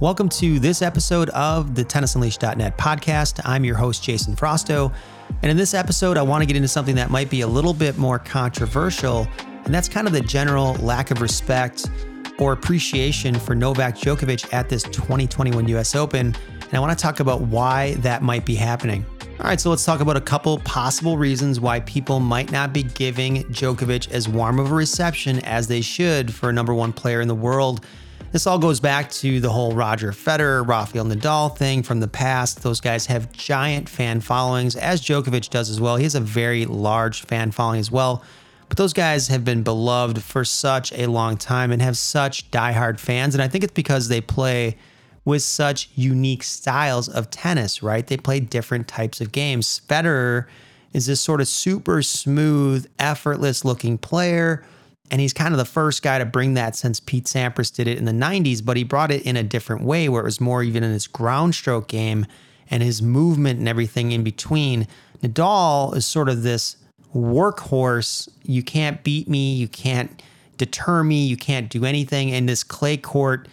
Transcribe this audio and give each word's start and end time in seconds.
Welcome 0.00 0.30
to 0.30 0.58
this 0.58 0.80
episode 0.80 1.28
of 1.28 1.74
the 1.74 1.84
TennisUnleashed.net 1.84 2.78
podcast. 2.78 3.38
I'm 3.44 3.66
your 3.66 3.76
host, 3.76 4.02
Jason 4.02 4.34
Frosto. 4.34 4.94
And 5.42 5.50
in 5.50 5.58
this 5.58 5.74
episode, 5.74 6.16
I 6.16 6.22
want 6.22 6.40
to 6.40 6.46
get 6.46 6.56
into 6.56 6.68
something 6.68 6.94
that 6.94 7.10
might 7.10 7.28
be 7.28 7.42
a 7.42 7.46
little 7.46 7.74
bit 7.74 7.98
more 7.98 8.18
controversial, 8.18 9.28
and 9.66 9.74
that's 9.74 9.90
kind 9.90 10.06
of 10.06 10.14
the 10.14 10.22
general 10.22 10.72
lack 10.76 11.10
of 11.10 11.20
respect 11.20 11.90
or 12.38 12.54
appreciation 12.54 13.34
for 13.38 13.54
Novak 13.54 13.94
Djokovic 13.94 14.50
at 14.54 14.70
this 14.70 14.84
2021 14.84 15.68
US 15.68 15.94
Open. 15.94 16.28
And 16.28 16.74
I 16.74 16.80
want 16.80 16.98
to 16.98 17.02
talk 17.02 17.20
about 17.20 17.42
why 17.42 17.92
that 17.96 18.22
might 18.22 18.46
be 18.46 18.54
happening. 18.54 19.04
All 19.38 19.44
right, 19.44 19.60
so 19.60 19.68
let's 19.68 19.84
talk 19.84 20.00
about 20.00 20.16
a 20.16 20.22
couple 20.22 20.56
possible 20.60 21.18
reasons 21.18 21.60
why 21.60 21.80
people 21.80 22.20
might 22.20 22.50
not 22.50 22.72
be 22.72 22.84
giving 22.84 23.44
Djokovic 23.52 24.10
as 24.12 24.26
warm 24.30 24.60
of 24.60 24.72
a 24.72 24.74
reception 24.74 25.40
as 25.40 25.68
they 25.68 25.82
should 25.82 26.32
for 26.32 26.48
a 26.48 26.54
number 26.54 26.72
one 26.72 26.94
player 26.94 27.20
in 27.20 27.28
the 27.28 27.34
world. 27.34 27.84
This 28.32 28.46
all 28.46 28.60
goes 28.60 28.78
back 28.78 29.10
to 29.10 29.40
the 29.40 29.50
whole 29.50 29.72
Roger 29.72 30.12
Federer, 30.12 30.64
Rafael 30.64 31.04
Nadal 31.04 31.56
thing 31.56 31.82
from 31.82 31.98
the 31.98 32.06
past. 32.06 32.62
Those 32.62 32.80
guys 32.80 33.06
have 33.06 33.32
giant 33.32 33.88
fan 33.88 34.20
followings, 34.20 34.76
as 34.76 35.02
Djokovic 35.02 35.50
does 35.50 35.68
as 35.68 35.80
well. 35.80 35.96
He 35.96 36.04
has 36.04 36.14
a 36.14 36.20
very 36.20 36.64
large 36.64 37.22
fan 37.22 37.50
following 37.50 37.80
as 37.80 37.90
well. 37.90 38.22
But 38.68 38.78
those 38.78 38.92
guys 38.92 39.26
have 39.26 39.44
been 39.44 39.64
beloved 39.64 40.22
for 40.22 40.44
such 40.44 40.92
a 40.92 41.06
long 41.06 41.38
time 41.38 41.72
and 41.72 41.82
have 41.82 41.98
such 41.98 42.48
diehard 42.52 43.00
fans. 43.00 43.34
And 43.34 43.42
I 43.42 43.48
think 43.48 43.64
it's 43.64 43.72
because 43.72 44.06
they 44.06 44.20
play 44.20 44.76
with 45.24 45.42
such 45.42 45.90
unique 45.96 46.44
styles 46.44 47.08
of 47.08 47.30
tennis, 47.30 47.82
right? 47.82 48.06
They 48.06 48.16
play 48.16 48.38
different 48.38 48.86
types 48.86 49.20
of 49.20 49.32
games. 49.32 49.82
Federer 49.88 50.46
is 50.92 51.06
this 51.06 51.20
sort 51.20 51.40
of 51.40 51.48
super 51.48 52.00
smooth, 52.00 52.88
effortless 52.96 53.64
looking 53.64 53.98
player. 53.98 54.64
And 55.10 55.20
he's 55.20 55.32
kind 55.32 55.52
of 55.52 55.58
the 55.58 55.64
first 55.64 56.02
guy 56.02 56.18
to 56.18 56.24
bring 56.24 56.54
that 56.54 56.76
since 56.76 57.00
Pete 57.00 57.24
Sampras 57.24 57.74
did 57.74 57.88
it 57.88 57.98
in 57.98 58.04
the 58.04 58.12
90s, 58.12 58.64
but 58.64 58.76
he 58.76 58.84
brought 58.84 59.10
it 59.10 59.22
in 59.22 59.36
a 59.36 59.42
different 59.42 59.82
way 59.82 60.08
where 60.08 60.22
it 60.22 60.24
was 60.24 60.40
more 60.40 60.62
even 60.62 60.84
in 60.84 60.92
his 60.92 61.06
ground 61.06 61.54
stroke 61.54 61.88
game 61.88 62.26
and 62.70 62.82
his 62.82 63.02
movement 63.02 63.58
and 63.58 63.68
everything 63.68 64.12
in 64.12 64.22
between. 64.22 64.86
Nadal 65.22 65.96
is 65.96 66.06
sort 66.06 66.28
of 66.28 66.42
this 66.42 66.76
workhorse. 67.14 68.28
You 68.44 68.62
can't 68.62 69.02
beat 69.02 69.28
me, 69.28 69.54
you 69.54 69.66
can't 69.66 70.22
deter 70.56 71.02
me, 71.02 71.26
you 71.26 71.36
can't 71.36 71.68
do 71.68 71.84
anything. 71.84 72.28
in 72.28 72.46
this 72.46 72.62
clay 72.62 72.96
court 72.96 73.48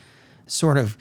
sort 0.46 0.78
of 0.78 0.98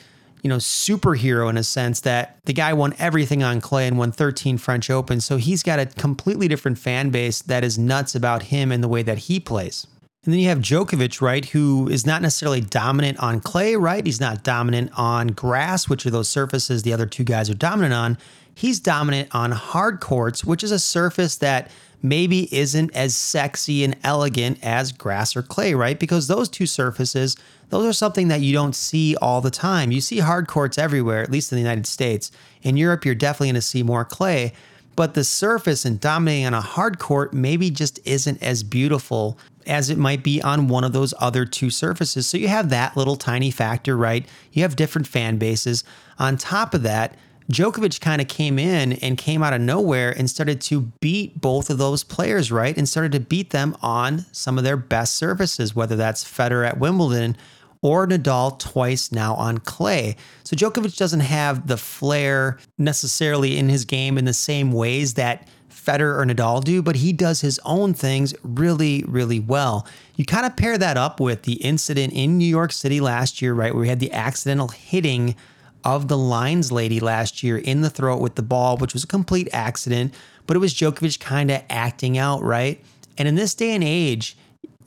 you 0.46 0.48
know, 0.48 0.58
superhero 0.58 1.50
in 1.50 1.56
a 1.56 1.64
sense 1.64 2.00
that 2.02 2.38
the 2.44 2.52
guy 2.52 2.72
won 2.72 2.94
everything 3.00 3.42
on 3.42 3.60
clay 3.60 3.88
and 3.88 3.98
won 3.98 4.12
13 4.12 4.58
French 4.58 4.88
Opens. 4.90 5.24
So 5.24 5.38
he's 5.38 5.64
got 5.64 5.80
a 5.80 5.86
completely 5.86 6.46
different 6.46 6.78
fan 6.78 7.10
base 7.10 7.42
that 7.42 7.64
is 7.64 7.76
nuts 7.76 8.14
about 8.14 8.44
him 8.44 8.70
and 8.70 8.80
the 8.80 8.86
way 8.86 9.02
that 9.02 9.18
he 9.18 9.40
plays. 9.40 9.88
And 10.26 10.32
then 10.32 10.40
you 10.40 10.48
have 10.48 10.58
Djokovic, 10.58 11.22
right, 11.22 11.44
who 11.44 11.88
is 11.88 12.04
not 12.04 12.20
necessarily 12.20 12.60
dominant 12.60 13.18
on 13.20 13.40
clay, 13.40 13.76
right? 13.76 14.04
He's 14.04 14.20
not 14.20 14.42
dominant 14.42 14.90
on 14.96 15.28
grass, 15.28 15.88
which 15.88 16.04
are 16.04 16.10
those 16.10 16.28
surfaces 16.28 16.82
the 16.82 16.92
other 16.92 17.06
two 17.06 17.22
guys 17.22 17.48
are 17.48 17.54
dominant 17.54 17.94
on. 17.94 18.18
He's 18.52 18.80
dominant 18.80 19.28
on 19.32 19.52
hard 19.52 20.00
courts, 20.00 20.44
which 20.44 20.64
is 20.64 20.72
a 20.72 20.80
surface 20.80 21.36
that 21.36 21.70
maybe 22.02 22.52
isn't 22.54 22.94
as 22.96 23.14
sexy 23.14 23.84
and 23.84 23.96
elegant 24.02 24.58
as 24.62 24.90
grass 24.90 25.36
or 25.36 25.42
clay, 25.42 25.74
right? 25.74 25.98
Because 25.98 26.26
those 26.26 26.48
two 26.48 26.66
surfaces 26.66 27.36
those 27.70 27.84
are 27.84 27.92
something 27.92 28.28
that 28.28 28.40
you 28.40 28.52
don't 28.52 28.76
see 28.76 29.16
all 29.16 29.40
the 29.40 29.50
time. 29.50 29.90
You 29.90 30.00
see 30.00 30.20
hard 30.20 30.46
courts 30.46 30.78
everywhere, 30.78 31.22
at 31.22 31.30
least 31.30 31.50
in 31.50 31.56
the 31.56 31.62
United 31.62 31.86
States. 31.86 32.30
In 32.62 32.76
Europe, 32.76 33.04
you're 33.04 33.14
definitely 33.14 33.48
going 33.48 33.54
to 33.56 33.60
see 33.62 33.82
more 33.82 34.04
clay, 34.04 34.52
but 34.94 35.14
the 35.14 35.24
surface 35.24 35.84
and 35.84 36.00
dominating 36.00 36.46
on 36.46 36.54
a 36.54 36.60
hard 36.60 36.98
court 36.98 37.34
maybe 37.34 37.70
just 37.70 37.98
isn't 38.04 38.40
as 38.42 38.62
beautiful 38.62 39.36
as 39.66 39.90
it 39.90 39.98
might 39.98 40.22
be 40.22 40.40
on 40.42 40.68
one 40.68 40.84
of 40.84 40.92
those 40.92 41.12
other 41.18 41.44
two 41.44 41.70
surfaces. 41.70 42.26
So 42.26 42.38
you 42.38 42.48
have 42.48 42.70
that 42.70 42.96
little 42.96 43.16
tiny 43.16 43.50
factor, 43.50 43.96
right? 43.96 44.26
You 44.52 44.62
have 44.62 44.76
different 44.76 45.06
fan 45.06 45.38
bases. 45.38 45.84
On 46.18 46.36
top 46.36 46.74
of 46.74 46.82
that, 46.82 47.16
Djokovic 47.50 48.00
kind 48.00 48.20
of 48.20 48.26
came 48.26 48.58
in 48.58 48.94
and 48.94 49.16
came 49.16 49.42
out 49.42 49.52
of 49.52 49.60
nowhere 49.60 50.10
and 50.16 50.28
started 50.28 50.60
to 50.62 50.80
beat 51.00 51.40
both 51.40 51.70
of 51.70 51.78
those 51.78 52.02
players, 52.02 52.50
right? 52.50 52.76
And 52.76 52.88
started 52.88 53.12
to 53.12 53.20
beat 53.20 53.50
them 53.50 53.76
on 53.82 54.26
some 54.32 54.58
of 54.58 54.64
their 54.64 54.76
best 54.76 55.14
surfaces, 55.14 55.74
whether 55.74 55.94
that's 55.94 56.24
Federer 56.24 56.66
at 56.66 56.78
Wimbledon 56.78 57.36
or 57.82 58.06
Nadal 58.06 58.58
twice 58.58 59.12
now 59.12 59.34
on 59.36 59.58
clay. 59.58 60.16
So 60.42 60.56
Djokovic 60.56 60.96
doesn't 60.96 61.20
have 61.20 61.68
the 61.68 61.76
flair 61.76 62.58
necessarily 62.78 63.58
in 63.58 63.68
his 63.68 63.84
game 63.84 64.18
in 64.18 64.24
the 64.24 64.34
same 64.34 64.72
ways 64.72 65.14
that 65.14 65.46
Federer 65.86 66.20
or 66.20 66.26
Nadal 66.26 66.64
do, 66.64 66.82
but 66.82 66.96
he 66.96 67.12
does 67.12 67.40
his 67.40 67.60
own 67.64 67.94
things 67.94 68.34
really, 68.42 69.04
really 69.06 69.38
well. 69.38 69.86
You 70.16 70.24
kind 70.24 70.44
of 70.44 70.56
pair 70.56 70.76
that 70.76 70.96
up 70.96 71.20
with 71.20 71.42
the 71.42 71.54
incident 71.54 72.12
in 72.12 72.36
New 72.36 72.48
York 72.48 72.72
City 72.72 73.00
last 73.00 73.40
year, 73.40 73.54
right, 73.54 73.72
where 73.72 73.82
we 73.82 73.88
had 73.88 74.00
the 74.00 74.12
accidental 74.12 74.68
hitting 74.68 75.36
of 75.84 76.08
the 76.08 76.18
lines 76.18 76.72
lady 76.72 76.98
last 76.98 77.44
year 77.44 77.56
in 77.56 77.82
the 77.82 77.90
throat 77.90 78.20
with 78.20 78.34
the 78.34 78.42
ball, 78.42 78.76
which 78.76 78.92
was 78.92 79.04
a 79.04 79.06
complete 79.06 79.48
accident, 79.52 80.12
but 80.46 80.56
it 80.56 80.60
was 80.60 80.74
Djokovic 80.74 81.20
kind 81.20 81.50
of 81.50 81.62
acting 81.70 82.18
out, 82.18 82.42
right? 82.42 82.84
And 83.16 83.28
in 83.28 83.36
this 83.36 83.54
day 83.54 83.72
and 83.72 83.84
age, 83.84 84.36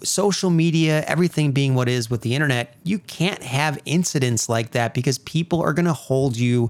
social 0.03 0.49
media, 0.49 1.03
everything 1.07 1.53
being 1.53 1.75
what 1.75 1.87
is 1.87 2.09
with 2.09 2.21
the 2.21 2.35
internet, 2.35 2.75
you 2.83 2.99
can't 2.99 3.41
have 3.41 3.79
incidents 3.85 4.49
like 4.49 4.71
that 4.71 4.93
because 4.93 5.17
people 5.19 5.61
are 5.61 5.73
going 5.73 5.85
to 5.85 5.93
hold 5.93 6.35
you 6.35 6.69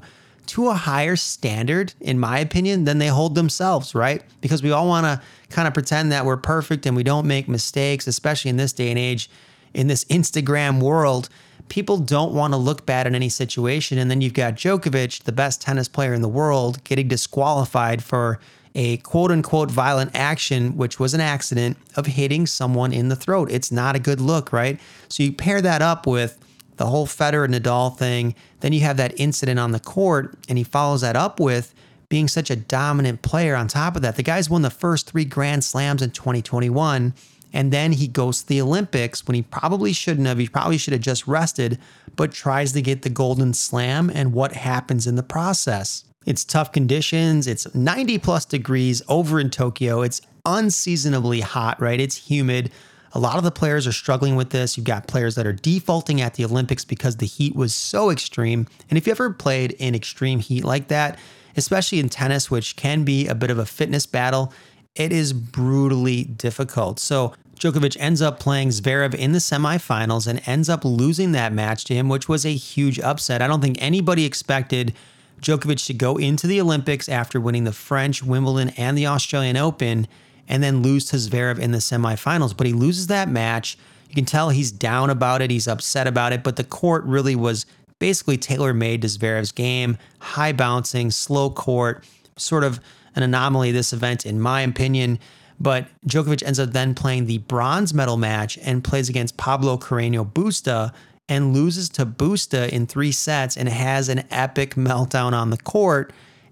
to 0.50 0.70
a 0.70 0.74
higher 0.74 1.16
standard, 1.16 1.94
in 2.02 2.20
my 2.20 2.40
opinion, 2.40 2.86
than 2.86 2.98
they 2.98 3.08
hold 3.08 3.36
themselves, 3.36 3.94
right? 3.94 4.24
Because 4.42 4.64
we 4.64 4.72
all 4.72 4.88
want 4.88 5.06
to 5.06 5.22
kind 5.50 5.68
of 5.68 5.76
pretend 5.76 6.12
that 6.12 6.26
we're 6.26 6.38
perfect 6.38 6.88
and 6.88 6.96
we 6.96 7.04
don't 7.04 7.28
make 7.28 7.48
mistakes, 7.48 8.08
especially 8.08 8.50
in 8.50 8.58
this 8.58 8.74
day 8.74 8.90
and 8.90 8.98
age, 8.98 9.30
in 9.76 9.88
this 9.88 10.06
Instagram 10.06 10.82
world. 10.82 11.30
People 11.68 11.98
don't 11.98 12.34
want 12.34 12.54
to 12.54 12.58
look 12.58 12.88
bad 12.88 13.06
in 13.06 13.14
any 13.14 13.30
situation. 13.30 14.00
And 14.00 14.10
then 14.10 14.22
you've 14.22 14.34
got 14.34 14.56
Djokovic, 14.56 15.24
the 15.24 15.32
best 15.32 15.62
tennis 15.62 15.88
player 15.88 16.16
in 16.16 16.24
the 16.24 16.28
world, 16.28 16.84
getting 16.84 17.08
disqualified 17.08 18.04
for 18.04 18.40
a 18.74 18.98
quote 18.98 19.30
unquote 19.30 19.70
violent 19.70 20.12
action, 20.16 20.78
which 20.78 21.00
was 21.00 21.14
an 21.14 21.22
accident 21.22 21.78
of 21.96 22.08
hitting 22.08 22.48
someone 22.48 22.92
in 22.92 23.10
the 23.10 23.16
throat. 23.16 23.52
It's 23.52 23.72
not 23.72 23.96
a 23.96 24.00
good 24.00 24.20
look, 24.20 24.52
right? 24.52 24.80
So 25.10 25.22
you 25.22 25.32
pair 25.32 25.62
that 25.62 25.84
up 25.84 26.08
with 26.08 26.40
the 26.80 26.86
whole 26.86 27.06
Federer 27.06 27.48
Nadal 27.48 27.96
thing. 27.96 28.34
Then 28.62 28.72
you 28.72 28.80
have 28.80 28.98
that 28.98 29.20
incident 29.20 29.60
on 29.60 29.74
the 29.74 29.82
court, 29.82 30.38
and 30.48 30.58
he 30.58 30.64
follows 30.64 31.02
that 31.02 31.18
up 31.18 31.38
with 31.38 31.76
being 32.08 32.30
such 32.30 32.50
a 32.50 32.56
dominant 32.56 33.22
player 33.22 33.54
on 33.54 33.68
top 33.68 33.98
of 33.98 34.02
that. 34.02 34.16
The 34.16 34.24
guy's 34.24 34.50
won 34.50 34.62
the 34.62 34.70
first 34.70 35.06
three 35.06 35.26
Grand 35.26 35.64
Slams 35.64 36.02
in 36.02 36.12
2021. 36.12 37.14
And 37.52 37.74
then 37.74 37.92
he 37.92 38.08
goes 38.08 38.42
to 38.42 38.48
the 38.48 38.62
Olympics 38.62 39.28
when 39.28 39.36
he 39.36 39.42
probably 39.42 39.92
shouldn't 39.92 40.26
have. 40.26 40.38
He 40.38 40.48
probably 40.48 40.78
should 40.78 40.94
have 40.94 41.02
just 41.02 41.28
rested, 41.28 41.80
but 42.16 42.32
tries 42.32 42.72
to 42.74 42.82
get 42.82 43.02
the 43.02 43.10
Golden 43.10 43.54
Slam. 43.54 44.10
And 44.14 44.34
what 44.34 44.54
happens 44.54 45.06
in 45.06 45.16
the 45.16 45.24
process? 45.24 46.06
It's 46.26 46.46
tough 46.46 46.72
conditions. 46.72 47.46
It's 47.46 47.74
90 47.76 48.20
plus 48.20 48.46
degrees 48.46 49.02
over 49.10 49.38
in 49.38 49.50
Tokyo. 49.50 50.02
It's 50.02 50.22
unseasonably 50.46 51.42
hot, 51.42 51.82
right? 51.82 52.00
It's 52.00 52.30
humid. 52.30 52.72
A 53.14 53.20
lot 53.20 53.38
of 53.38 53.44
the 53.44 53.52
players 53.52 53.88
are 53.88 53.92
struggling 53.92 54.36
with 54.36 54.52
this. 54.52 54.78
You've 54.78 54.86
got 54.86 55.08
players 55.08 55.36
that 55.36 55.48
are 55.48 55.54
defaulting 55.54 56.22
at 56.22 56.36
the 56.36 56.46
Olympics 56.46 56.86
because 56.86 57.18
the 57.18 57.26
heat 57.26 57.56
was 57.56 57.74
so 57.74 58.10
extreme. 58.10 58.68
And 58.90 58.98
if 58.98 59.08
you 59.08 59.12
ever 59.12 59.32
played 59.32 59.72
in 59.74 59.96
extreme 59.96 60.40
heat 60.40 60.64
like 60.64 60.90
that, 60.90 61.18
especially 61.58 62.00
in 62.00 62.10
tennis, 62.10 62.52
which 62.52 62.76
can 62.76 63.04
be 63.04 63.28
a 63.28 63.36
bit 63.36 63.50
of 63.50 63.58
a 63.58 63.66
fitness 63.66 64.06
battle, 64.06 64.54
it 64.96 65.12
is 65.12 65.34
brutally 65.34 66.24
difficult. 66.24 67.00
So 67.00 67.34
Djokovic 67.60 67.98
ends 68.00 68.22
up 68.22 68.40
playing 68.40 68.70
Zverev 68.70 69.14
in 69.14 69.34
the 69.34 69.40
semifinals 69.40 70.28
and 70.28 70.42
ends 70.48 70.70
up 70.70 70.86
losing 70.86 71.34
that 71.34 71.52
match 71.52 71.84
to 71.86 71.94
him, 71.94 72.10
which 72.10 72.30
was 72.30 72.46
a 72.46 72.54
huge 72.54 73.00
upset. 73.00 73.42
I 73.42 73.48
don't 73.48 73.62
think 73.62 73.82
anybody 73.82 74.26
expected 74.26 74.94
Djokovic 75.42 75.86
to 75.88 75.94
go 75.94 76.18
into 76.18 76.48
the 76.48 76.62
Olympics 76.62 77.10
after 77.10 77.40
winning 77.40 77.64
the 77.64 77.74
French, 77.74 78.24
Wimbledon, 78.24 78.70
and 78.78 78.98
the 78.98 79.08
Australian 79.08 79.58
Open, 79.58 80.08
and 80.50 80.62
then 80.62 80.82
lose 80.82 81.06
to 81.06 81.16
Zverev 81.16 81.60
in 81.60 81.72
the 81.72 81.78
semifinals. 81.78 82.58
But 82.58 82.68
he 82.68 82.74
loses 82.74 83.08
that 83.08 83.30
match. 83.30 83.78
You 84.10 84.16
can 84.16 84.26
tell 84.26 84.50
he's 84.50 84.72
down 84.72 85.10
about 85.10 85.42
it, 85.42 85.52
he's 85.52 85.68
upset 85.68 86.08
about 86.08 86.34
it, 86.34 86.44
but 86.44 86.56
the 86.56 86.64
court 86.64 87.06
really 87.06 87.36
was 87.36 87.66
basically 88.00 88.38
tailor 88.38 88.74
made 88.74 89.04
to 89.04 89.08
Zverev's 89.08 89.52
game 89.52 89.98
high 90.20 90.52
bouncing, 90.52 91.12
slow 91.12 91.50
court, 91.50 92.04
sort 92.36 92.64
of 92.64 92.80
an 93.16 93.24
anomaly 93.24 93.72
this 93.72 93.94
event, 93.94 94.26
in 94.26 94.42
my 94.42 94.62
opinion. 94.62 95.20
But 95.60 95.88
Djokovic 96.08 96.44
ends 96.44 96.60
up 96.60 96.72
then 96.72 96.96
playing 96.96 97.26
the 97.26 97.40
bronze 97.40 97.94
medal 97.94 98.18
match 98.18 98.58
and 98.60 98.84
plays 98.84 99.10
against 99.10 99.38
Pablo 99.38 99.78
Carreño 99.78 100.30
Busta, 100.30 100.94
and 101.30 101.54
loses 101.54 101.88
to 101.90 102.06
Busta 102.06 102.68
in 102.70 102.88
three 102.88 103.12
sets 103.12 103.56
and 103.56 103.70
has 103.70 104.10
an 104.10 104.24
epic 104.32 104.74
meltdown 104.74 105.32
on 105.34 105.52
the 105.52 105.58
court. 105.58 106.12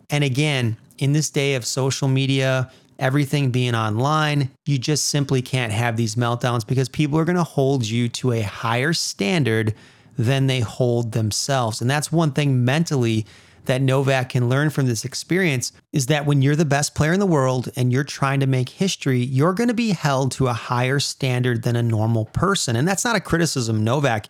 And 0.10 0.24
again, 0.24 0.78
in 1.00 1.14
this 1.14 1.32
day 1.32 1.56
of 1.56 1.66
social 1.66 2.08
media, 2.08 2.72
everything 3.00 3.52
being 3.52 3.76
online, 3.76 4.52
you 4.66 4.78
just 4.78 5.06
simply 5.06 5.42
can't 5.42 5.72
have 5.72 5.98
these 5.98 6.16
meltdowns 6.16 6.66
because 6.66 6.90
people 6.90 7.18
are 7.20 7.26
going 7.26 7.38
to 7.38 7.44
hold 7.44 7.86
you 7.86 8.10
to 8.10 8.32
a 8.34 8.42
higher 8.42 8.94
standard 8.94 9.74
than 10.18 10.48
they 10.48 10.60
hold 10.62 11.12
themselves. 11.12 11.82
And 11.82 11.90
that's 11.90 12.12
one 12.12 12.32
thing 12.32 12.66
mentally 12.66 13.26
that 13.66 13.82
Novak 13.82 14.30
can 14.30 14.48
learn 14.50 14.70
from 14.70 14.88
this 14.88 15.04
experience 15.04 15.74
is 15.92 16.08
that 16.08 16.26
when 16.26 16.42
you're 16.42 16.56
the 16.56 16.66
best 16.66 16.96
player 16.96 17.14
in 17.14 17.20
the 17.20 17.26
world 17.26 17.70
and 17.76 17.92
you're 17.92 18.04
trying 18.04 18.40
to 18.40 18.48
make 18.48 18.70
history, 18.70 19.20
you're 19.20 19.54
going 19.54 19.68
to 19.68 19.74
be 19.74 19.92
held 19.92 20.32
to 20.32 20.48
a 20.48 20.54
higher 20.54 21.00
standard 21.00 21.64
than 21.64 21.76
a 21.76 21.84
normal 21.84 22.26
person. 22.26 22.76
And 22.76 22.88
that's 22.88 23.04
not 23.04 23.18
a 23.18 23.22
criticism 23.22 23.84
Novak 23.84 24.28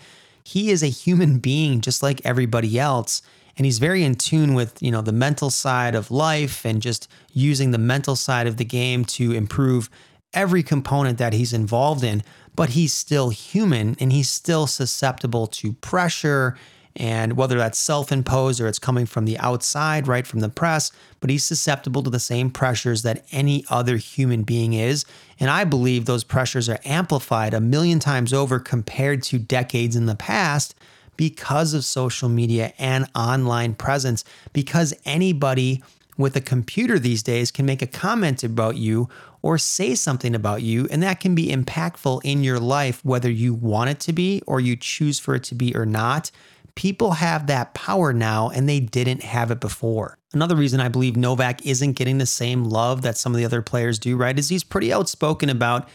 he 0.48 0.70
is 0.70 0.82
a 0.82 0.88
human 0.88 1.40
being 1.40 1.82
just 1.82 2.02
like 2.02 2.22
everybody 2.24 2.80
else 2.80 3.22
and 3.58 3.66
he's 3.66 3.80
very 3.80 4.04
in 4.04 4.16
tune 4.16 4.54
with 4.54 4.82
you 4.82 4.92
know 4.92 5.02
the 5.02 5.12
mental 5.12 5.50
side 5.50 5.96
of 5.96 6.12
life 6.12 6.66
and 6.66 6.82
just 6.82 7.10
using 7.34 7.72
the 7.72 7.78
mental 7.78 8.16
side 8.16 8.48
of 8.48 8.58
the 8.58 8.66
game 8.66 9.04
to 9.06 9.32
improve 9.32 9.90
every 10.34 10.64
component 10.64 11.18
that 11.18 11.34
he's 11.34 11.54
involved 11.54 12.04
in. 12.04 12.24
But 12.56 12.70
he's 12.70 12.94
still 12.94 13.30
human 13.30 13.96
and 14.00 14.12
he's 14.12 14.30
still 14.30 14.68
susceptible 14.68 15.48
to 15.48 15.74
pressure. 15.74 16.58
And 16.96 17.38
whether 17.38 17.58
that's 17.58 17.78
self-imposed 17.78 18.60
or 18.60 18.68
it's 18.68 18.80
coming 18.80 19.06
from 19.06 19.26
the 19.26 19.38
outside 19.38 20.08
right 20.08 20.26
from 20.26 20.40
the 20.40 20.50
press 20.50 20.92
but 21.20 21.30
he's 21.30 21.44
susceptible 21.44 22.02
to 22.02 22.10
the 22.10 22.20
same 22.20 22.50
pressures 22.50 23.04
that 23.04 23.24
any 23.32 23.64
other 23.70 23.98
human 23.98 24.42
being 24.42 24.74
is. 24.74 25.06
And 25.40 25.52
i 25.52 25.64
believe 25.64 26.06
those 26.06 26.24
pressures 26.24 26.68
are 26.68 26.80
amplified 26.86 27.54
a 27.54 27.62
million 27.62 28.00
times 28.00 28.34
over 28.34 28.60
compared 28.60 29.22
to 29.24 29.38
decades 29.38 29.96
in 29.96 30.08
the 30.08 30.16
past 30.16 30.74
because 31.18 31.74
of 31.74 31.84
social 31.84 32.30
media 32.30 32.74
and 32.78 33.10
online 33.14 33.74
presence, 33.74 34.24
because 34.54 34.94
anybody 35.04 35.84
with 36.18 36.36
a 36.36 36.42
computer 36.42 36.98
these 36.98 37.22
days 37.22 37.52
can 37.52 37.66
make 37.66 37.82
a 37.82 37.88
comment 37.88 38.44
about 38.44 38.76
you 38.76 39.10
or 39.42 39.58
say 39.58 39.94
something 39.94 40.34
about 40.34 40.62
you, 40.62 40.88
and 40.90 41.04
that 41.04 41.20
can 41.20 41.36
be 41.36 41.48
impactful 41.50 42.22
in 42.24 42.44
your 42.44 42.60
life, 42.60 43.04
whether 43.06 43.30
you 43.30 43.54
want 43.54 43.90
it 43.90 44.00
to 44.00 44.14
be 44.14 44.42
or 44.48 44.60
you 44.60 44.76
choose 44.76 45.20
for 45.20 45.36
it 45.36 45.44
to 45.44 45.56
be 45.56 45.76
or 45.76 45.86
not. 45.86 46.32
People 46.76 47.14
have 47.14 47.48
that 47.48 47.74
power 47.74 48.14
now, 48.14 48.50
and 48.50 48.68
they 48.68 48.80
didn't 48.80 49.24
have 49.24 49.52
it 49.52 49.60
before. 49.60 50.18
Another 50.34 50.56
reason 50.56 50.80
I 50.80 50.90
believe 50.90 51.16
Novak 51.16 51.66
isn't 51.66 51.94
getting 51.94 52.18
the 52.18 52.26
same 52.26 52.66
love 52.66 53.02
that 53.04 53.18
some 53.18 53.34
of 53.34 53.38
the 53.38 53.46
other 53.46 53.62
players 53.62 53.98
do, 53.98 54.18
right, 54.18 54.38
is 54.38 54.50
he's 54.50 54.64
pretty 54.64 54.92
outspoken 54.92 55.50
about 55.50 55.88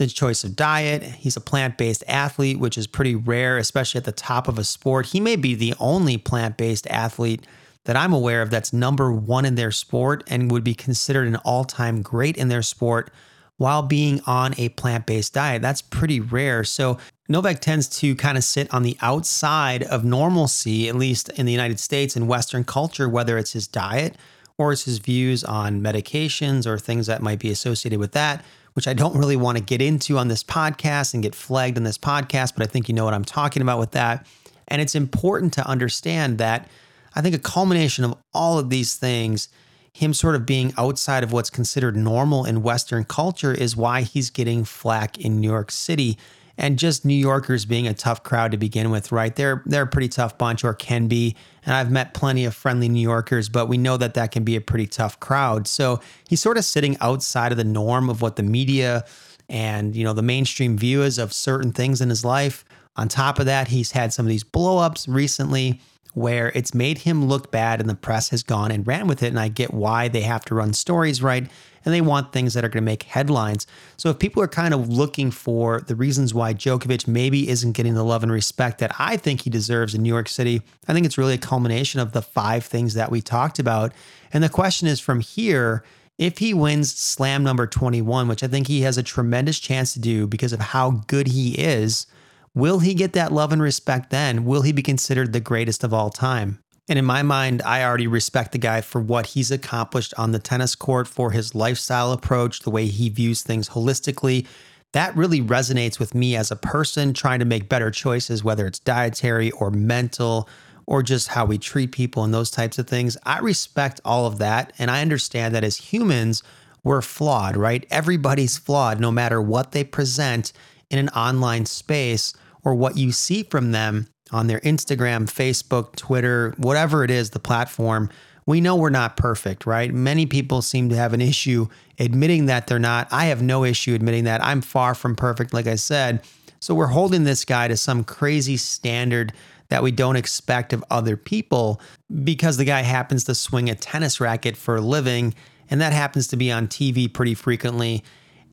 the 0.00 0.14
choice 0.14 0.44
of 0.44 0.56
diet. 0.56 1.02
He's 1.02 1.36
a 1.36 1.40
plant 1.40 1.76
based 1.76 2.02
athlete, 2.08 2.58
which 2.58 2.78
is 2.78 2.86
pretty 2.86 3.14
rare, 3.14 3.58
especially 3.58 3.98
at 3.98 4.04
the 4.04 4.12
top 4.12 4.48
of 4.48 4.58
a 4.58 4.64
sport. 4.64 5.06
He 5.06 5.20
may 5.20 5.36
be 5.36 5.54
the 5.54 5.74
only 5.78 6.16
plant 6.16 6.56
based 6.56 6.86
athlete 6.86 7.46
that 7.84 7.96
I'm 7.96 8.14
aware 8.14 8.40
of 8.40 8.50
that's 8.50 8.72
number 8.72 9.12
one 9.12 9.44
in 9.44 9.56
their 9.56 9.70
sport 9.70 10.24
and 10.26 10.50
would 10.50 10.64
be 10.64 10.74
considered 10.74 11.28
an 11.28 11.36
all 11.36 11.64
time 11.64 12.00
great 12.00 12.38
in 12.38 12.48
their 12.48 12.62
sport 12.62 13.10
while 13.58 13.82
being 13.82 14.22
on 14.26 14.54
a 14.56 14.70
plant 14.70 15.04
based 15.04 15.34
diet. 15.34 15.60
That's 15.60 15.82
pretty 15.82 16.18
rare. 16.18 16.64
So, 16.64 16.98
Novak 17.28 17.60
tends 17.60 17.86
to 18.00 18.16
kind 18.16 18.38
of 18.38 18.42
sit 18.42 18.72
on 18.72 18.82
the 18.82 18.96
outside 19.02 19.82
of 19.82 20.02
normalcy, 20.02 20.88
at 20.88 20.96
least 20.96 21.28
in 21.28 21.44
the 21.44 21.52
United 21.52 21.78
States 21.78 22.16
and 22.16 22.26
Western 22.26 22.64
culture, 22.64 23.08
whether 23.08 23.36
it's 23.36 23.52
his 23.52 23.68
diet 23.68 24.16
or 24.56 24.72
it's 24.72 24.84
his 24.84 24.98
views 24.98 25.44
on 25.44 25.82
medications 25.82 26.66
or 26.66 26.78
things 26.78 27.06
that 27.06 27.22
might 27.22 27.38
be 27.38 27.50
associated 27.50 28.00
with 28.00 28.12
that 28.12 28.42
which 28.74 28.88
I 28.88 28.94
don't 28.94 29.16
really 29.16 29.36
want 29.36 29.58
to 29.58 29.64
get 29.64 29.82
into 29.82 30.18
on 30.18 30.28
this 30.28 30.44
podcast 30.44 31.14
and 31.14 31.22
get 31.22 31.34
flagged 31.34 31.76
on 31.76 31.84
this 31.84 31.98
podcast, 31.98 32.54
but 32.56 32.62
I 32.62 32.66
think 32.66 32.88
you 32.88 32.94
know 32.94 33.04
what 33.04 33.14
I'm 33.14 33.24
talking 33.24 33.62
about 33.62 33.78
with 33.78 33.92
that. 33.92 34.26
And 34.68 34.80
it's 34.80 34.94
important 34.94 35.52
to 35.54 35.66
understand 35.66 36.38
that 36.38 36.68
I 37.14 37.20
think 37.20 37.34
a 37.34 37.40
culmination 37.40 38.04
of 38.04 38.14
all 38.32 38.58
of 38.58 38.70
these 38.70 38.94
things, 38.94 39.48
him 39.92 40.14
sort 40.14 40.36
of 40.36 40.46
being 40.46 40.72
outside 40.78 41.24
of 41.24 41.32
what's 41.32 41.50
considered 41.50 41.96
normal 41.96 42.44
in 42.44 42.62
Western 42.62 43.04
culture, 43.04 43.52
is 43.52 43.76
why 43.76 44.02
he's 44.02 44.30
getting 44.30 44.64
flack 44.64 45.18
in 45.18 45.40
New 45.40 45.50
York 45.50 45.70
City 45.70 46.16
and 46.60 46.78
just 46.78 47.06
New 47.06 47.14
Yorkers 47.14 47.64
being 47.64 47.88
a 47.88 47.94
tough 47.94 48.22
crowd 48.22 48.50
to 48.50 48.58
begin 48.58 48.90
with, 48.90 49.10
right? 49.10 49.34
They're 49.34 49.62
they're 49.64 49.84
a 49.84 49.86
pretty 49.86 50.08
tough 50.08 50.36
bunch, 50.36 50.62
or 50.62 50.74
can 50.74 51.08
be. 51.08 51.34
And 51.64 51.74
I've 51.74 51.90
met 51.90 52.14
plenty 52.14 52.44
of 52.44 52.54
friendly 52.54 52.88
New 52.88 53.00
Yorkers, 53.00 53.48
but 53.48 53.66
we 53.66 53.78
know 53.78 53.96
that 53.96 54.14
that 54.14 54.30
can 54.30 54.44
be 54.44 54.56
a 54.56 54.60
pretty 54.60 54.86
tough 54.86 55.18
crowd. 55.20 55.66
So 55.66 56.00
he's 56.28 56.40
sort 56.40 56.58
of 56.58 56.64
sitting 56.64 56.96
outside 57.00 57.50
of 57.50 57.58
the 57.58 57.64
norm 57.64 58.08
of 58.08 58.22
what 58.22 58.36
the 58.36 58.42
media 58.42 59.04
and 59.48 59.96
you 59.96 60.04
know 60.04 60.12
the 60.12 60.22
mainstream 60.22 60.76
view 60.76 61.02
is 61.02 61.18
of 61.18 61.32
certain 61.32 61.72
things 61.72 62.00
in 62.00 62.10
his 62.10 62.24
life. 62.24 62.64
On 62.96 63.08
top 63.08 63.38
of 63.38 63.46
that, 63.46 63.68
he's 63.68 63.92
had 63.92 64.12
some 64.12 64.26
of 64.26 64.30
these 64.30 64.44
blowups 64.44 65.06
recently 65.08 65.80
where 66.12 66.50
it's 66.54 66.74
made 66.74 66.98
him 66.98 67.26
look 67.26 67.50
bad 67.50 67.80
and 67.80 67.88
the 67.88 67.94
press 67.94 68.30
has 68.30 68.42
gone 68.42 68.70
and 68.70 68.86
ran 68.86 69.06
with 69.06 69.22
it. 69.22 69.28
And 69.28 69.40
I 69.40 69.48
get 69.48 69.72
why 69.72 70.08
they 70.08 70.22
have 70.22 70.44
to 70.46 70.54
run 70.54 70.72
stories 70.72 71.22
right 71.22 71.48
and 71.84 71.94
they 71.94 72.00
want 72.00 72.32
things 72.32 72.54
that 72.54 72.64
are 72.64 72.68
going 72.68 72.82
to 72.82 72.90
make 72.90 73.04
headlines. 73.04 73.66
So 73.96 74.10
if 74.10 74.18
people 74.18 74.42
are 74.42 74.48
kind 74.48 74.74
of 74.74 74.88
looking 74.88 75.30
for 75.30 75.80
the 75.80 75.96
reasons 75.96 76.34
why 76.34 76.54
Djokovic 76.54 77.06
maybe 77.06 77.48
isn't 77.48 77.72
getting 77.72 77.94
the 77.94 78.04
love 78.04 78.22
and 78.22 78.32
respect 78.32 78.78
that 78.78 78.94
I 78.98 79.16
think 79.16 79.42
he 79.42 79.50
deserves 79.50 79.94
in 79.94 80.02
New 80.02 80.08
York 80.08 80.28
City, 80.28 80.62
I 80.88 80.92
think 80.92 81.06
it's 81.06 81.18
really 81.18 81.34
a 81.34 81.38
culmination 81.38 82.00
of 82.00 82.12
the 82.12 82.22
five 82.22 82.64
things 82.64 82.94
that 82.94 83.10
we 83.10 83.20
talked 83.20 83.58
about. 83.58 83.92
And 84.32 84.44
the 84.44 84.48
question 84.48 84.88
is 84.88 85.00
from 85.00 85.20
here, 85.20 85.84
if 86.18 86.36
he 86.36 86.52
wins 86.52 86.92
slam 86.92 87.42
number 87.42 87.66
21, 87.66 88.28
which 88.28 88.42
I 88.42 88.46
think 88.46 88.66
he 88.66 88.82
has 88.82 88.98
a 88.98 89.02
tremendous 89.02 89.58
chance 89.58 89.94
to 89.94 89.98
do 89.98 90.26
because 90.26 90.52
of 90.52 90.60
how 90.60 91.02
good 91.06 91.28
he 91.28 91.52
is, 91.52 92.06
will 92.54 92.80
he 92.80 92.92
get 92.92 93.14
that 93.14 93.32
love 93.32 93.52
and 93.52 93.62
respect 93.62 94.10
then? 94.10 94.44
Will 94.44 94.62
he 94.62 94.72
be 94.72 94.82
considered 94.82 95.32
the 95.32 95.40
greatest 95.40 95.82
of 95.82 95.94
all 95.94 96.10
time? 96.10 96.62
And 96.90 96.98
in 96.98 97.04
my 97.04 97.22
mind, 97.22 97.62
I 97.62 97.84
already 97.84 98.08
respect 98.08 98.50
the 98.50 98.58
guy 98.58 98.80
for 98.80 99.00
what 99.00 99.26
he's 99.26 99.52
accomplished 99.52 100.12
on 100.18 100.32
the 100.32 100.40
tennis 100.40 100.74
court, 100.74 101.06
for 101.06 101.30
his 101.30 101.54
lifestyle 101.54 102.10
approach, 102.10 102.60
the 102.60 102.70
way 102.70 102.86
he 102.86 103.08
views 103.08 103.42
things 103.42 103.68
holistically. 103.68 104.44
That 104.90 105.16
really 105.16 105.40
resonates 105.40 106.00
with 106.00 106.16
me 106.16 106.34
as 106.34 106.50
a 106.50 106.56
person 106.56 107.14
trying 107.14 107.38
to 107.38 107.44
make 107.44 107.68
better 107.68 107.92
choices, 107.92 108.42
whether 108.42 108.66
it's 108.66 108.80
dietary 108.80 109.52
or 109.52 109.70
mental 109.70 110.48
or 110.86 111.04
just 111.04 111.28
how 111.28 111.44
we 111.44 111.58
treat 111.58 111.92
people 111.92 112.24
and 112.24 112.34
those 112.34 112.50
types 112.50 112.76
of 112.76 112.88
things. 112.88 113.16
I 113.24 113.38
respect 113.38 114.00
all 114.04 114.26
of 114.26 114.38
that. 114.38 114.72
And 114.76 114.90
I 114.90 115.00
understand 115.00 115.54
that 115.54 115.62
as 115.62 115.76
humans, 115.76 116.42
we're 116.82 117.02
flawed, 117.02 117.56
right? 117.56 117.86
Everybody's 117.92 118.58
flawed, 118.58 118.98
no 118.98 119.12
matter 119.12 119.40
what 119.40 119.70
they 119.70 119.84
present 119.84 120.52
in 120.90 120.98
an 120.98 121.10
online 121.10 121.66
space 121.66 122.34
or 122.64 122.74
what 122.74 122.96
you 122.96 123.12
see 123.12 123.44
from 123.44 123.70
them 123.70 124.08
on 124.32 124.46
their 124.46 124.60
Instagram, 124.60 125.26
Facebook, 125.26 125.96
Twitter, 125.96 126.54
whatever 126.56 127.04
it 127.04 127.10
is, 127.10 127.30
the 127.30 127.38
platform, 127.38 128.10
we 128.46 128.60
know 128.60 128.76
we're 128.76 128.90
not 128.90 129.16
perfect, 129.16 129.66
right? 129.66 129.92
Many 129.92 130.26
people 130.26 130.62
seem 130.62 130.88
to 130.88 130.96
have 130.96 131.12
an 131.12 131.20
issue 131.20 131.68
admitting 131.98 132.46
that 132.46 132.66
they're 132.66 132.78
not. 132.78 133.08
I 133.12 133.26
have 133.26 133.42
no 133.42 133.64
issue 133.64 133.94
admitting 133.94 134.24
that. 134.24 134.42
I'm 134.44 134.60
far 134.60 134.94
from 134.94 135.14
perfect, 135.14 135.52
like 135.52 135.66
I 135.66 135.76
said. 135.76 136.22
So 136.58 136.74
we're 136.74 136.88
holding 136.88 137.24
this 137.24 137.44
guy 137.44 137.68
to 137.68 137.76
some 137.76 138.04
crazy 138.04 138.56
standard 138.56 139.32
that 139.68 139.82
we 139.82 139.92
don't 139.92 140.16
expect 140.16 140.72
of 140.72 140.84
other 140.90 141.16
people 141.16 141.80
because 142.24 142.56
the 142.56 142.64
guy 142.64 142.82
happens 142.82 143.24
to 143.24 143.34
swing 143.34 143.70
a 143.70 143.74
tennis 143.74 144.20
racket 144.20 144.56
for 144.56 144.76
a 144.76 144.80
living 144.80 145.34
and 145.70 145.80
that 145.80 145.92
happens 145.92 146.26
to 146.28 146.36
be 146.36 146.50
on 146.50 146.66
TV 146.66 147.10
pretty 147.10 147.34
frequently 147.34 148.02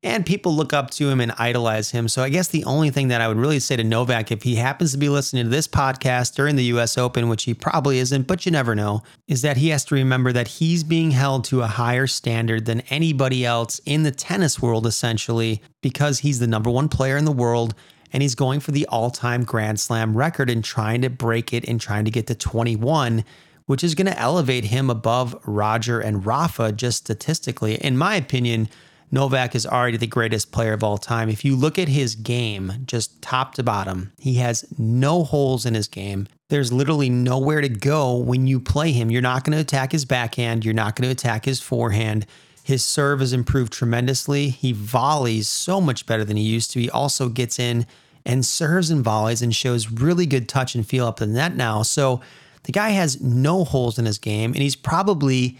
and 0.04 0.26
people 0.26 0.56
look 0.56 0.74
up 0.74 0.92
to 0.92 1.10
him 1.10 1.20
and 1.20 1.32
idolize 1.38 1.92
him. 1.92 2.08
So 2.08 2.24
I 2.24 2.30
guess 2.30 2.48
the 2.48 2.66
only 2.66 2.90
thing 2.90 3.08
that 3.10 3.22
I 3.22 3.28
would 3.28 3.38
really 3.38 3.60
say 3.60 3.76
to 3.76 3.84
Novak, 3.84 4.32
if 4.32 4.44
he 4.44 4.56
happens 4.56 4.92
to 4.92 4.98
be 4.98 5.10
listening 5.10 5.46
to 5.46 5.50
this 5.50 5.68
podcast 5.68 6.36
during 6.36 6.56
the 6.56 6.66
US 6.66 6.98
Open, 6.98 7.30
which 7.30 7.44
he 7.44 7.54
probably 7.54 8.00
isn't, 8.00 8.28
but 8.28 8.46
you 8.46 8.52
never 8.52 8.76
know, 8.76 9.04
is 9.28 9.42
that 9.42 9.58
he 9.58 9.70
has 9.70 9.86
to 9.86 9.96
remember 9.96 10.32
that 10.32 10.48
he's 10.48 10.84
being 10.84 11.12
held 11.12 11.44
to 11.46 11.62
a 11.62 11.68
higher 11.68 12.08
standard 12.08 12.66
than 12.66 12.82
anybody 12.90 13.46
else 13.46 13.80
in 13.86 14.04
the 14.04 14.12
tennis 14.12 14.62
world, 14.62 14.86
essentially, 14.86 15.62
because 15.82 16.20
he's 16.20 16.40
the 16.40 16.48
number 16.48 16.70
one 16.70 16.90
player 16.90 17.18
in 17.18 17.26
the 17.26 17.32
world 17.32 17.74
and 18.14 18.24
he's 18.24 18.36
going 18.36 18.60
for 18.60 18.72
the 18.72 18.86
all 18.88 19.12
time 19.12 19.44
Grand 19.44 19.80
Slam 19.80 20.16
record 20.16 20.50
and 20.50 20.64
trying 20.64 21.02
to 21.02 21.10
break 21.10 21.54
it 21.54 21.68
and 21.68 21.80
trying 21.80 22.06
to 22.06 22.12
get 22.12 22.28
to 22.28 22.36
21 22.36 23.24
which 23.68 23.84
is 23.84 23.96
going 23.96 24.08
to 24.08 24.18
elevate 24.20 24.64
him 24.66 24.90
above 24.90 25.38
Roger 25.46 26.00
and 26.00 26.26
Rafa 26.26 26.72
just 26.72 26.98
statistically. 27.00 27.76
In 27.76 27.98
my 27.98 28.16
opinion, 28.16 28.70
Novak 29.12 29.56
is 29.56 29.66
already 29.66 29.98
the 29.98 30.08
greatest 30.08 30.52
player 30.52 30.74
of 30.74 30.84
all 30.84 30.98
time. 30.98 31.30
If 31.30 31.46
you 31.46 31.56
look 31.56 31.80
at 31.80 31.88
his 31.88 32.16
game, 32.16 32.74
just 32.86 33.22
top 33.22 33.54
to 33.56 33.64
bottom, 33.64 34.12
he 34.20 34.36
has 34.36 34.66
no 34.78 35.24
holes 35.24 35.66
in 35.66 35.76
his 35.76 35.88
game. 35.88 36.28
There's 36.50 36.74
literally 36.74 37.10
nowhere 37.10 37.62
to 37.62 37.70
go 37.70 38.18
when 38.18 38.48
you 38.48 38.60
play 38.60 38.92
him. 38.92 39.10
You're 39.10 39.22
not 39.22 39.44
going 39.44 39.56
to 39.56 39.62
attack 39.62 39.92
his 39.92 40.06
backhand, 40.06 40.66
you're 40.66 40.74
not 40.74 40.96
going 40.96 41.08
to 41.08 41.12
attack 41.12 41.46
his 41.46 41.62
forehand. 41.62 42.26
His 42.64 42.84
serve 42.84 43.22
has 43.22 43.32
improved 43.32 43.72
tremendously. 43.72 44.50
He 44.50 44.74
volleys 44.74 45.48
so 45.48 45.80
much 45.80 46.06
better 46.06 46.26
than 46.26 46.36
he 46.36 46.44
used 46.44 46.72
to. 46.72 46.82
He 46.82 46.90
also 46.90 47.30
gets 47.30 47.60
in 47.60 47.86
and 48.26 48.46
serves 48.46 48.90
and 48.90 49.06
volleys 49.06 49.42
and 49.42 49.56
shows 49.56 49.90
really 49.90 50.26
good 50.26 50.50
touch 50.50 50.76
and 50.76 50.86
feel 50.86 51.06
up 51.06 51.16
the 51.16 51.28
net 51.28 51.56
now. 51.56 51.82
So 51.82 52.20
the 52.64 52.74
guy 52.74 52.90
has 52.90 53.22
no 53.22 53.64
holes 53.64 53.98
in 53.98 54.06
his 54.06 54.18
game, 54.18 54.52
and 54.52 54.62
he's 54.62 54.76
probably 54.76 55.58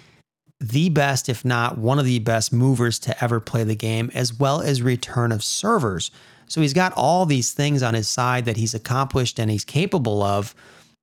the 0.60 0.90
best, 0.90 1.30
if 1.30 1.46
not 1.46 1.78
one 1.78 2.00
of 2.00 2.06
the 2.06 2.20
best 2.20 2.52
movers 2.52 2.98
to 3.00 3.24
ever 3.24 3.40
play 3.40 3.64
the 3.64 3.76
game, 3.76 4.10
as 4.14 4.34
well 4.34 4.62
as 4.62 4.82
return 4.82 5.32
of 5.32 5.44
servers. 5.44 6.10
So 6.48 6.62
he's 6.62 6.74
got 6.74 6.94
all 6.96 7.26
these 7.26 7.52
things 7.52 7.84
on 7.84 7.94
his 7.94 8.08
side 8.08 8.46
that 8.46 8.58
he's 8.58 8.74
accomplished 8.74 9.40
and 9.40 9.52
he's 9.52 9.66
capable 9.66 10.24
of, 10.24 10.56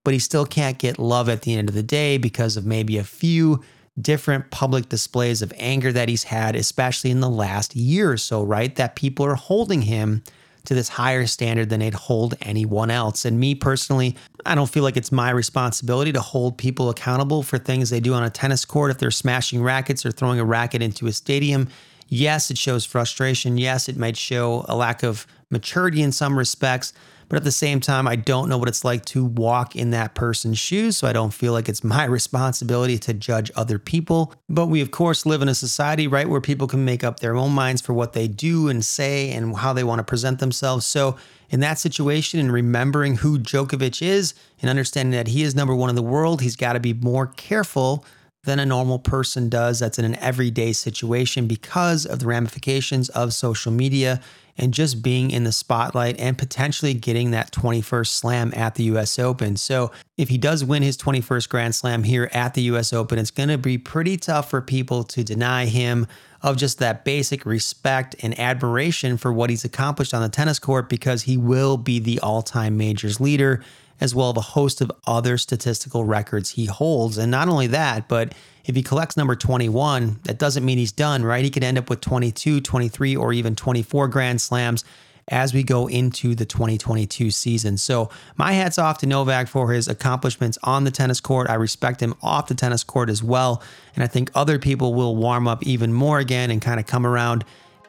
but 0.02 0.14
he 0.14 0.18
still 0.18 0.46
can't 0.46 0.78
get 0.78 0.98
love 0.98 1.28
at 1.28 1.42
the 1.42 1.54
end 1.54 1.68
of 1.68 1.74
the 1.74 1.82
day 1.82 2.18
because 2.18 2.56
of 2.56 2.66
maybe 2.66 2.98
a 2.98 3.04
few 3.04 3.62
different 4.00 4.50
public 4.50 4.88
displays 4.88 5.40
of 5.40 5.52
anger 5.56 5.92
that 5.92 6.08
he's 6.08 6.24
had, 6.24 6.56
especially 6.56 7.10
in 7.10 7.20
the 7.20 7.30
last 7.30 7.76
year 7.76 8.10
or 8.10 8.16
so, 8.16 8.42
right? 8.42 8.74
That 8.74 8.96
people 8.96 9.24
are 9.24 9.36
holding 9.36 9.82
him 9.82 10.24
to 10.64 10.74
this 10.74 10.88
higher 10.88 11.26
standard 11.26 11.68
than 11.68 11.80
they'd 11.80 11.94
hold 11.94 12.34
anyone 12.40 12.90
else. 12.90 13.24
And 13.24 13.38
me 13.38 13.54
personally, 13.54 14.16
I 14.46 14.54
don't 14.54 14.70
feel 14.70 14.82
like 14.82 14.96
it's 14.96 15.12
my 15.12 15.30
responsibility 15.30 16.12
to 16.12 16.20
hold 16.20 16.58
people 16.58 16.90
accountable 16.90 17.42
for 17.42 17.58
things 17.58 17.90
they 17.90 18.00
do 18.00 18.14
on 18.14 18.22
a 18.22 18.30
tennis 18.30 18.64
court. 18.64 18.90
If 18.90 18.98
they're 18.98 19.10
smashing 19.10 19.62
rackets 19.62 20.04
or 20.06 20.10
throwing 20.10 20.40
a 20.40 20.44
racket 20.44 20.82
into 20.82 21.06
a 21.06 21.12
stadium, 21.12 21.68
Yes, 22.08 22.50
it 22.50 22.58
shows 22.58 22.84
frustration. 22.84 23.58
Yes, 23.58 23.88
it 23.88 23.96
might 23.96 24.16
show 24.16 24.64
a 24.68 24.76
lack 24.76 25.02
of 25.02 25.26
maturity 25.50 26.02
in 26.02 26.12
some 26.12 26.38
respects. 26.38 26.92
But 27.28 27.36
at 27.36 27.44
the 27.44 27.52
same 27.52 27.80
time, 27.80 28.06
I 28.06 28.16
don't 28.16 28.48
know 28.48 28.58
what 28.58 28.68
it's 28.68 28.84
like 28.84 29.04
to 29.06 29.24
walk 29.24 29.74
in 29.76 29.90
that 29.90 30.14
person's 30.14 30.58
shoes. 30.58 30.96
So 30.96 31.06
I 31.06 31.12
don't 31.12 31.32
feel 31.32 31.52
like 31.52 31.68
it's 31.68 31.84
my 31.84 32.04
responsibility 32.04 32.98
to 32.98 33.14
judge 33.14 33.50
other 33.56 33.78
people. 33.78 34.34
But 34.48 34.66
we, 34.66 34.80
of 34.80 34.90
course, 34.90 35.26
live 35.26 35.42
in 35.42 35.48
a 35.48 35.54
society, 35.54 36.06
right, 36.06 36.28
where 36.28 36.40
people 36.40 36.66
can 36.66 36.84
make 36.84 37.04
up 37.04 37.20
their 37.20 37.36
own 37.36 37.52
minds 37.52 37.80
for 37.80 37.92
what 37.92 38.12
they 38.12 38.28
do 38.28 38.68
and 38.68 38.84
say 38.84 39.30
and 39.32 39.56
how 39.56 39.72
they 39.72 39.84
want 39.84 39.98
to 39.98 40.04
present 40.04 40.38
themselves. 40.38 40.86
So 40.86 41.16
in 41.50 41.60
that 41.60 41.78
situation 41.78 42.40
and 42.40 42.52
remembering 42.52 43.16
who 43.16 43.38
Djokovic 43.38 44.02
is 44.02 44.34
and 44.60 44.70
understanding 44.70 45.12
that 45.12 45.28
he 45.28 45.42
is 45.42 45.54
number 45.54 45.74
one 45.74 45.90
in 45.90 45.96
the 45.96 46.02
world, 46.02 46.40
he's 46.40 46.56
got 46.56 46.72
to 46.72 46.80
be 46.80 46.92
more 46.92 47.26
careful 47.28 48.04
than 48.44 48.58
a 48.58 48.66
normal 48.66 48.98
person 48.98 49.48
does 49.48 49.78
that's 49.78 49.98
in 49.98 50.04
an 50.04 50.16
everyday 50.16 50.72
situation 50.72 51.46
because 51.46 52.06
of 52.06 52.18
the 52.18 52.26
ramifications 52.26 53.08
of 53.10 53.32
social 53.32 53.72
media 53.72 54.20
and 54.56 54.72
just 54.72 55.02
being 55.02 55.30
in 55.30 55.44
the 55.44 55.52
spotlight 55.52 56.18
and 56.18 56.38
potentially 56.38 56.94
getting 56.94 57.32
that 57.32 57.52
21st 57.52 58.06
slam 58.06 58.52
at 58.54 58.74
the 58.76 58.84
US 58.84 59.18
Open. 59.18 59.56
So, 59.56 59.90
if 60.16 60.28
he 60.28 60.38
does 60.38 60.64
win 60.64 60.82
his 60.82 60.96
21st 60.96 61.48
Grand 61.48 61.74
Slam 61.74 62.04
here 62.04 62.30
at 62.32 62.54
the 62.54 62.62
US 62.62 62.92
Open, 62.92 63.18
it's 63.18 63.32
going 63.32 63.48
to 63.48 63.58
be 63.58 63.78
pretty 63.78 64.16
tough 64.16 64.48
for 64.48 64.60
people 64.60 65.02
to 65.04 65.24
deny 65.24 65.66
him 65.66 66.06
of 66.42 66.56
just 66.56 66.78
that 66.78 67.04
basic 67.04 67.46
respect 67.46 68.14
and 68.22 68.38
admiration 68.38 69.16
for 69.16 69.32
what 69.32 69.50
he's 69.50 69.64
accomplished 69.64 70.14
on 70.14 70.22
the 70.22 70.28
tennis 70.28 70.58
court 70.58 70.88
because 70.88 71.22
he 71.22 71.36
will 71.36 71.76
be 71.76 71.98
the 71.98 72.20
all 72.20 72.42
time 72.42 72.76
majors 72.76 73.20
leader 73.20 73.62
as 74.00 74.14
well 74.14 74.30
as 74.30 74.36
a 74.36 74.40
host 74.40 74.80
of 74.80 74.92
other 75.06 75.38
statistical 75.38 76.04
records 76.04 76.50
he 76.50 76.66
holds. 76.66 77.16
And 77.16 77.30
not 77.30 77.48
only 77.48 77.68
that, 77.68 78.08
but 78.08 78.34
if 78.64 78.74
he 78.74 78.82
collects 78.82 79.16
number 79.16 79.36
21, 79.36 80.20
that 80.24 80.38
doesn't 80.38 80.64
mean 80.64 80.78
he's 80.78 80.92
done, 80.92 81.24
right? 81.24 81.44
He 81.44 81.50
could 81.50 81.64
end 81.64 81.78
up 81.78 81.90
with 81.90 82.00
22, 82.00 82.60
23, 82.60 83.16
or 83.16 83.32
even 83.32 83.54
24 83.54 84.08
Grand 84.08 84.40
Slams 84.40 84.84
as 85.28 85.54
we 85.54 85.62
go 85.62 85.86
into 85.86 86.34
the 86.34 86.44
2022 86.44 87.30
season. 87.30 87.76
So, 87.76 88.10
my 88.36 88.52
hat's 88.52 88.78
off 88.78 88.98
to 88.98 89.06
Novak 89.06 89.48
for 89.48 89.72
his 89.72 89.88
accomplishments 89.88 90.58
on 90.62 90.84
the 90.84 90.90
tennis 90.90 91.20
court. 91.20 91.48
I 91.48 91.54
respect 91.54 92.00
him 92.00 92.14
off 92.22 92.48
the 92.48 92.54
tennis 92.54 92.84
court 92.84 93.08
as 93.08 93.22
well. 93.22 93.62
And 93.94 94.04
I 94.04 94.06
think 94.06 94.30
other 94.34 94.58
people 94.58 94.94
will 94.94 95.16
warm 95.16 95.48
up 95.48 95.62
even 95.62 95.92
more 95.92 96.18
again 96.18 96.50
and 96.50 96.60
kind 96.60 96.78
of 96.78 96.86
come 96.86 97.06
around 97.06 97.44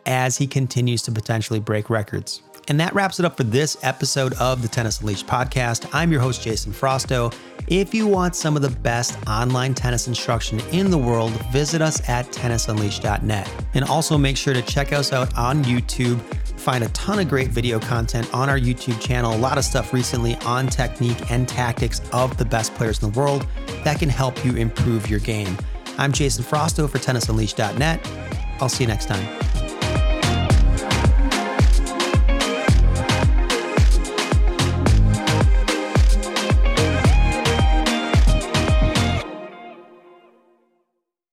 as 0.06 0.38
he 0.38 0.48
continues 0.48 1.02
to 1.04 1.12
potentially 1.12 1.60
break 1.60 1.90
records. 1.90 2.42
And 2.68 2.80
that 2.80 2.96
wraps 2.96 3.20
it 3.20 3.26
up 3.26 3.38
for 3.38 3.44
this 3.44 3.78
episode 3.84 4.34
of 4.36 4.62
the 4.62 4.68
Tennis 4.68 5.00
Unleashed 5.02 5.28
podcast. 5.28 5.90
I'm 5.94 6.12
your 6.12 6.22
host, 6.22 6.42
Jason 6.42 6.72
Frosto. 6.72 7.34
If 7.68 7.96
you 7.96 8.08
want 8.08 8.36
some 8.36 8.56
of 8.56 8.62
the 8.62 8.70
best 8.70 9.18
online 9.28 9.74
tennis 9.74 10.08
instruction 10.08 10.60
in 10.72 10.92
the 10.92 10.98
world, 10.98 11.32
visit 11.52 11.82
us 11.82 12.08
at 12.08 12.28
tennisunleashed.net. 12.28 13.50
And 13.74 13.86
also 13.86 14.18
make 14.20 14.38
sure 14.38 14.54
to 14.54 14.62
check 14.62 14.94
us 14.94 15.12
out 15.12 15.36
on 15.36 15.64
YouTube. 15.64 16.20
Find 16.60 16.84
a 16.84 16.90
ton 16.90 17.20
of 17.20 17.28
great 17.28 17.50
video 17.50 17.80
content 17.80 18.32
on 18.34 18.50
our 18.50 18.60
YouTube 18.60 19.00
channel, 19.02 19.36
a 19.36 19.38
lot 19.38 19.58
of 19.58 19.64
stuff 19.64 19.94
recently 19.94 20.36
on 20.46 20.68
technique 20.68 21.32
and 21.32 21.48
tactics 21.48 22.02
of 22.14 22.38
the 22.38 22.46
best 22.46 22.74
players 22.76 23.02
in 23.02 23.12
the 23.12 23.20
world 23.20 23.48
that 23.84 24.00
can 24.00 24.10
help 24.10 24.46
you 24.46 24.56
improve 24.56 25.10
your 25.10 25.20
game. 25.20 25.58
I'm 25.98 26.12
Jason 26.12 26.44
Frosto 26.44 26.88
for 26.90 27.00
tennisunleashed.net. 27.00 28.12
I'll 28.60 28.70
see 28.70 28.84
you 28.84 28.88
next 28.88 29.08
time. 29.08 29.45